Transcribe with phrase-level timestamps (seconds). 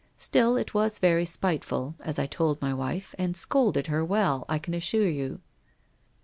[0.17, 4.57] Still it was very spiteful, as I told my wife, and scolded her well, I
[4.57, 5.41] can assure you.'